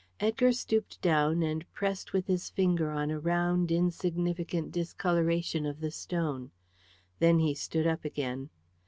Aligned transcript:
Edgar 0.19 0.51
stooped 0.51 0.99
down 1.03 1.43
and 1.43 1.63
pressed 1.73 2.11
with 2.11 2.25
his 2.25 2.49
finger 2.49 2.89
on 2.89 3.11
a 3.11 3.19
round 3.19 3.71
insignificant 3.71 4.71
discolouration 4.71 5.63
of 5.63 5.79
the 5.79 5.91
stone. 5.91 6.49
Then 7.19 7.37
he 7.37 7.53
stood 7.53 7.85
up 7.85 8.03
again. 8.03 8.49